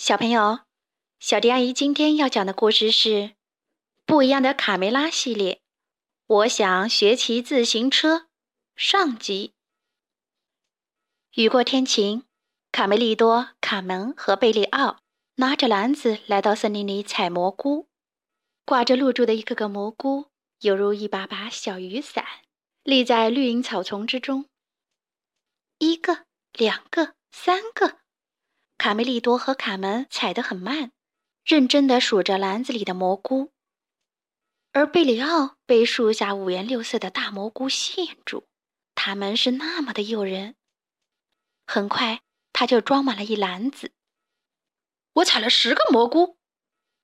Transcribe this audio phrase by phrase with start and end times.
[0.00, 0.60] 小朋友，
[1.18, 3.08] 小迪阿姨今天要讲的故事是
[4.06, 5.60] 《不一样的卡梅拉》系列。
[6.26, 8.26] 我想学骑自行车。
[8.74, 9.52] 上集。
[11.34, 12.24] 雨过天晴，
[12.72, 15.00] 卡梅利多、卡门和贝利奥
[15.34, 17.86] 拿着篮子来到森林里采蘑菇。
[18.64, 20.30] 挂着露珠的一个个蘑菇，
[20.60, 22.24] 犹如一把把小雨伞，
[22.82, 24.46] 立在绿荫草丛之中。
[25.76, 26.24] 一个，
[26.54, 27.99] 两个，三个。
[28.80, 30.92] 卡梅利多和卡门踩得很慢，
[31.44, 33.52] 认真地数着篮子里的蘑菇，
[34.72, 38.48] 而贝里奥被树下五颜六色的大蘑菇吸引住，
[38.94, 40.54] 它们是那么的诱人。
[41.66, 42.22] 很快，
[42.54, 43.92] 他就装满了一篮子。
[45.12, 46.38] 我采了十个蘑菇，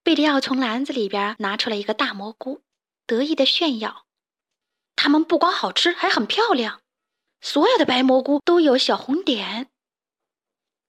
[0.03, 2.63] 贝里奥从篮子里边拿出了一个大蘑菇，
[3.07, 4.07] 得意地炫耀
[4.97, 6.81] ：“它们不光好吃，还很漂亮。
[7.43, 9.69] 所有的白蘑菇都有小红点。”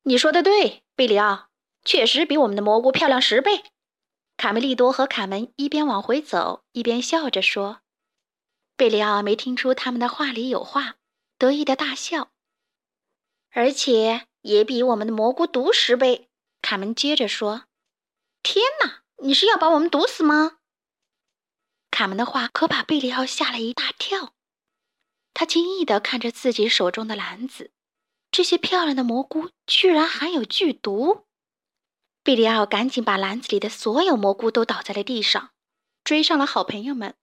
[0.07, 1.49] 你说的对，贝里奥，
[1.84, 3.65] 确实比我们的蘑菇漂亮十倍。
[4.38, 7.82] 卡梅利多和卡门一边往回走，一边笑着说。
[8.77, 10.95] 贝里奥没听出他们的话里有话，
[11.37, 12.32] 得意的大笑。
[13.51, 16.29] 而且也比我们的蘑菇毒十倍。
[16.62, 17.65] 卡门接着说
[18.41, 20.60] ：“天哪，你是要把我们毒死吗？”
[21.91, 24.34] 卡门的话可把贝里奥吓了一大跳，
[25.34, 27.71] 他惊异地看着自己手中的篮子。
[28.38, 31.26] 这些漂亮的蘑菇居然含有剧毒！
[32.21, 35.54] 贝里奥赶紧把篮子里的所有蘑菇都倒在了地上，
[36.04, 37.16] 追上了好朋友们。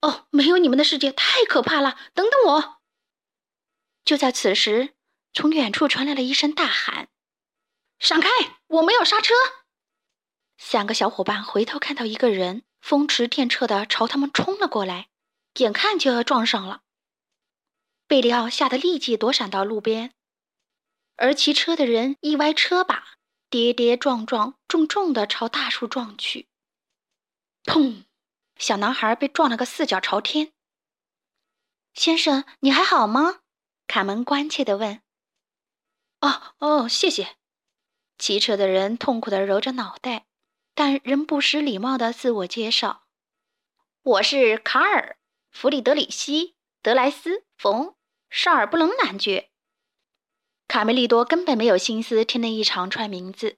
[0.00, 1.98] 哦，没有你们的世界太可怕了！
[2.14, 2.78] 等等我！
[4.06, 4.94] 就在此时，
[5.34, 7.10] 从远处传来了一声大喊
[8.00, 8.30] ：“闪开！
[8.68, 9.34] 我们要刹车！”
[10.56, 15.10] 三个小伙伴回头看到一个人风驰电掣的朝他们冲了过来，
[15.58, 16.84] 眼看就要撞上了。
[18.08, 20.12] 贝里奥吓得立即躲闪到路边，
[21.16, 23.18] 而骑车的人一歪车把，
[23.50, 26.48] 跌跌撞撞，重重的朝大树撞去。
[27.64, 28.04] 砰！
[28.58, 30.52] 小男孩被撞了个四脚朝天。
[31.94, 33.40] 先生，你还好吗？
[33.88, 35.02] 卡门关切地问。
[36.20, 37.36] 哦哦，谢谢。
[38.18, 40.26] 骑车的人痛苦地揉着脑袋，
[40.74, 43.02] 但仍不失礼貌地自我介绍
[44.02, 45.18] ：“我是卡尔·
[45.56, 46.50] 弗里德里希·
[46.80, 47.95] 德莱斯·冯。”
[48.30, 49.50] 少尔布隆男爵。
[50.68, 53.56] 卡梅利多根本没有心思听那一长串名字，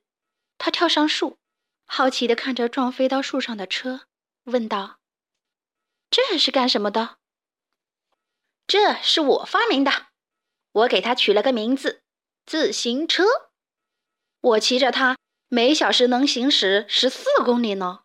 [0.59, 1.39] 他跳上树，
[1.87, 4.03] 好奇地看着撞飞到树上的车，
[4.45, 4.99] 问道
[6.11, 7.17] ：“这是干什么的
[8.69, 10.09] ？”“这是我发明的，
[10.73, 12.03] 我给它取了个名字——
[12.45, 13.25] 自行车。
[14.41, 15.17] 我骑着它，
[15.49, 18.01] 每小时能行驶十四公里呢。”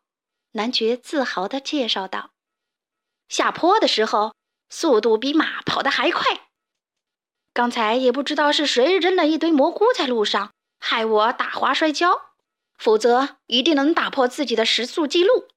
[0.56, 2.32] 男爵自豪地介绍道。
[3.28, 4.34] “下坡的时候，
[4.70, 6.50] 速度比马跑得还快。”
[7.54, 12.34] 刚才也不知道是谁扔了一堆蘑菇在路上，害我打滑摔跤，
[12.78, 15.48] 否则一定能打破自己的时速记录。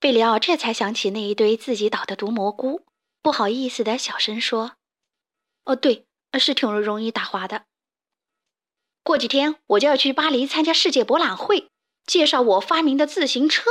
[0.00, 2.82] 贝里奥这才想起那一堆自己捣的毒蘑菇，
[3.22, 4.72] 不好意思的小声说
[5.64, 6.04] ：“哦，对，
[6.38, 7.66] 是挺容易打滑的。
[9.04, 11.70] 过几天我就要去巴黎参加世界博览会，
[12.04, 13.70] 介绍我发明的自行车。”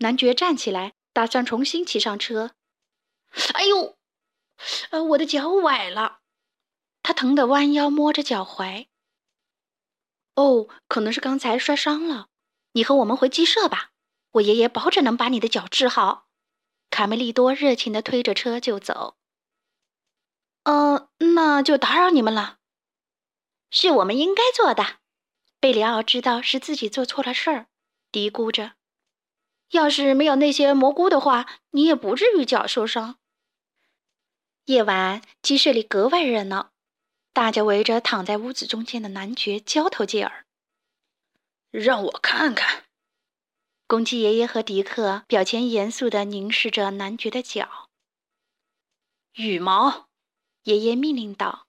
[0.00, 2.52] 男爵站起来，打算重新骑上车。
[3.52, 3.97] 哎呦！
[4.90, 6.20] 呃，我的脚崴了，
[7.02, 8.88] 他疼得弯腰摸着脚踝。
[10.34, 12.28] 哦，可能是刚才摔伤了。
[12.72, 13.90] 你和我们回鸡舍吧，
[14.32, 16.28] 我爷爷保准能把你的脚治好。
[16.90, 19.16] 卡梅利多热情地推着车就走。
[20.64, 22.58] 嗯，那就打扰你们了。
[23.70, 24.98] 是我们应该做的。
[25.60, 27.66] 贝里奥知道是自己做错了事儿，
[28.12, 28.74] 嘀咕着
[29.72, 33.17] ：“要是没有那些蘑菇的话，你也不至于脚受伤。”
[34.68, 36.72] 夜晚，鸡舍里格外热闹，
[37.32, 40.44] 大家围着躺在屋子中间的男爵交头接耳。
[41.70, 42.84] 让我看看。
[43.86, 47.88] 公鸡爷爷和迪克表情严肃地凝视着男爵的脚。
[49.36, 50.08] 羽毛，
[50.64, 51.66] 爷爷命令道。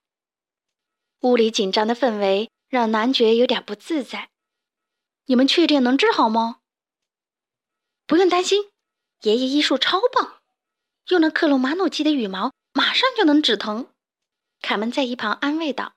[1.20, 4.28] 屋里紧张的氛围让男爵有点不自在。
[5.24, 6.60] 你们确定能治好吗？
[8.06, 8.70] 不用担心，
[9.22, 10.42] 爷爷医术超棒，
[11.08, 12.52] 用了克鲁马努鸡的羽毛。
[12.72, 13.92] 马上就能止疼，
[14.62, 15.94] 卡门在一旁安慰道：“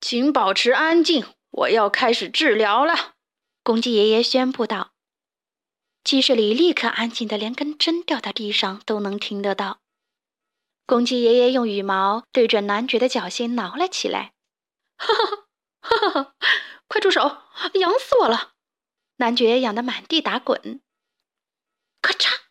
[0.00, 3.14] 请保持安静，我要开始治疗了。”
[3.62, 4.92] 公鸡爷爷宣布道。
[6.02, 9.80] 鸡舍里立刻安静的，连根针掉到地上都能听得到。
[10.84, 14.32] 公鸡爷爷用羽毛对着男爵的脚心挠了起来
[14.98, 15.46] ，“哈哈
[15.80, 16.34] 哈哈哈！
[16.88, 17.20] 快住手，
[17.74, 18.54] 痒死我了！”
[19.18, 20.82] 男爵痒得满地打滚。
[22.02, 22.41] 咔嚓！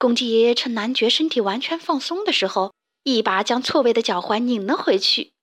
[0.00, 5.34] 公鸡爷爷趁男爵身体完全放松的时候，一把将错位的脚踝拧了回去。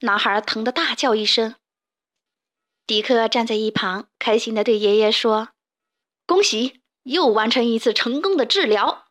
[0.00, 1.54] 男孩疼得大叫一声，
[2.86, 5.54] 迪克站在一旁，开心的对爷爷说
[6.28, 9.06] ：“恭喜，又完成一次成功的治疗。”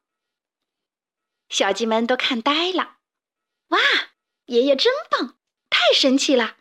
[1.49, 2.97] 小鸡们都看呆了。
[3.69, 3.79] 哇，
[4.45, 5.39] 爷爷真棒，
[5.71, 6.57] 太神奇了！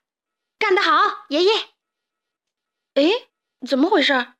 [0.58, 1.52] 干得好，爷爷！
[2.94, 3.28] 哎，
[3.68, 4.32] 怎么回事？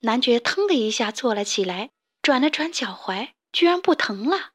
[0.00, 1.90] 男爵腾的一下坐了起来，
[2.24, 4.52] 转了转脚踝，居然不疼了。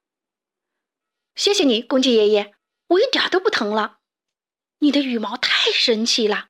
[1.35, 2.55] 谢谢你，公鸡爷爷，
[2.87, 3.99] 我一点都不疼了。
[4.79, 6.47] 你的羽毛太神奇了，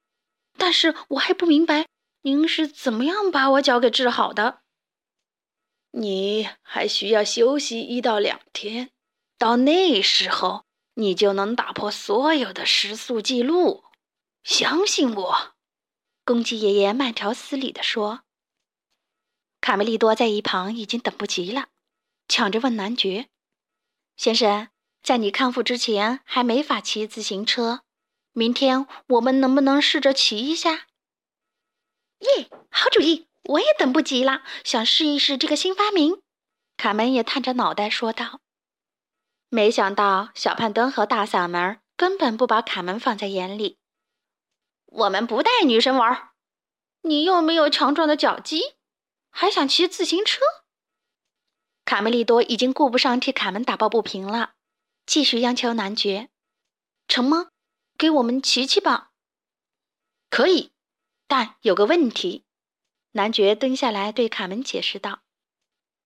[0.57, 1.88] 但是我还不明白
[2.21, 4.62] 您是怎么样把我脚给治好的。
[5.92, 8.92] 你还需要休息一到两天，
[9.38, 10.63] 到那时候
[10.94, 13.83] 你就能打破所有的时速记录。
[14.42, 15.54] 相信我，
[16.24, 18.21] 公鸡爷爷慢条斯理地说。
[19.69, 21.68] 卡梅利多在一旁已经等不及了，
[22.27, 23.30] 抢着问男爵
[24.18, 24.69] ：“先生，
[25.04, 27.81] 在你康复之前还没法骑自行车，
[28.31, 30.88] 明天我们能不能试着骑一下？”
[32.18, 33.27] 耶，好主意！
[33.44, 36.19] 我也等不及了，想试一试这个新发明。
[36.75, 38.42] 卡门也探着脑袋说道。
[39.50, 43.77] 没想到小胖墩和大嗓门根本不把卡门放在眼里。
[44.88, 46.31] 我们不带女生玩，
[47.04, 48.78] 你又没有强壮的脚肌。
[49.29, 50.41] 还想骑自行车？
[51.85, 54.55] 卡梅利多已经顾不上替卡门打抱不平了，
[55.05, 56.29] 继续央求男爵
[57.07, 57.49] ：“成吗？
[57.97, 59.11] 给我们骑骑吧。”
[60.29, 60.71] 可以，
[61.27, 62.45] 但有个问题。
[63.13, 65.23] 男爵蹲下来对卡门解释道：“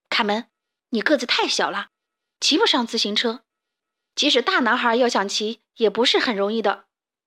[0.10, 0.50] 卡门，
[0.90, 1.90] 你个子太小了，
[2.40, 3.44] 骑不上自行车。
[4.16, 6.86] 即使大男孩要想骑，也不是很容易的。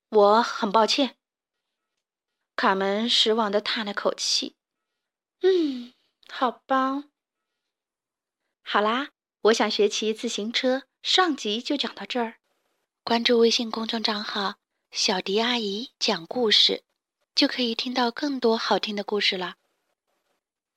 [0.09, 1.19] 我很抱歉。”
[2.57, 4.57] 卡门失望的叹了口气。
[5.49, 5.93] 嗯，
[6.29, 7.05] 好吧。
[8.63, 9.11] 好啦，
[9.43, 10.83] 我想学骑自行车。
[11.05, 12.39] 上集就讲到这儿，
[13.05, 14.57] 关注微信公众账号
[14.91, 16.83] “小迪阿姨讲故事”，
[17.33, 19.55] 就可以听到更多好听的故事了。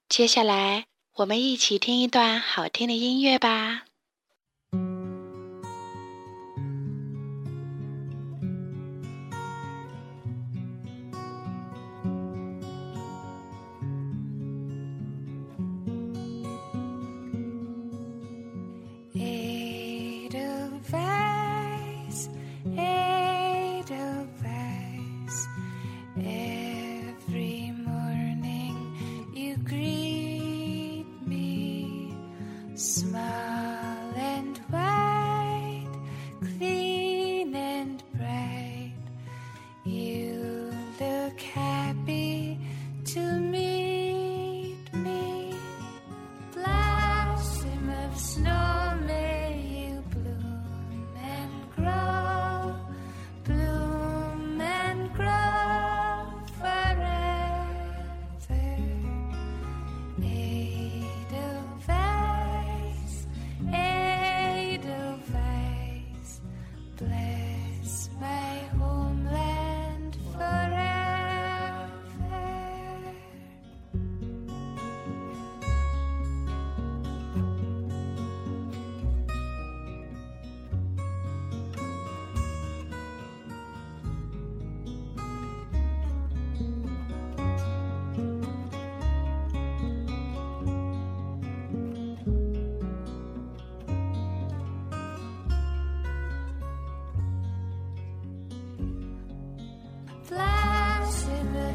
[0.07, 3.88] 接下来，我们一起听一段好听的音乐吧。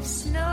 [0.05, 0.44] snow.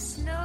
[0.00, 0.39] Snow